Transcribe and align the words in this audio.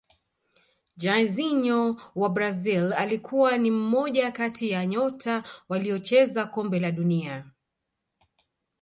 jairzinho 0.97 1.95
wa 2.15 2.29
brazil 2.29 2.93
alikuwa 2.93 3.57
ni 3.57 3.71
mmoja 3.71 4.31
kati 4.31 4.69
ya 4.69 4.85
nyota 4.85 5.43
waliocheza 5.69 6.45
kombe 6.45 6.79
la 6.79 6.91
dunia 6.91 7.45